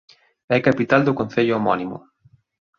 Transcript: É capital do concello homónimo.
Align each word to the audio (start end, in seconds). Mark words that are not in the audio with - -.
É 0.55 0.57
capital 0.67 1.01
do 1.05 1.17
concello 1.19 1.53
homónimo. 1.57 1.97